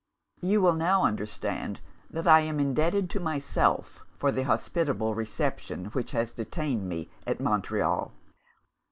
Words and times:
You 0.41 0.61
will 0.61 0.73
now 0.73 1.03
understand 1.03 1.79
that 2.09 2.27
I 2.27 2.39
am 2.39 2.59
indebted 2.59 3.07
to 3.11 3.19
myself 3.19 4.03
for 4.17 4.31
the 4.31 4.41
hospitable 4.45 5.13
reception 5.13 5.91
which 5.93 6.09
has 6.09 6.33
detained 6.33 6.89
me 6.89 7.11
at 7.27 7.39
Montreal. 7.39 8.11